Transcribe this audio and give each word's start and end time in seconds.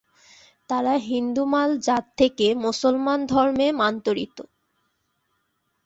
তারা 0.69 0.93
হিন্দু 1.09 1.43
মাল 1.45 1.71
জাত 1.79 2.05
থেকে 2.19 2.47
মুসলমান 2.65 3.19
ধর্মে 3.25 3.67
র্মান্তরিত। 3.71 4.37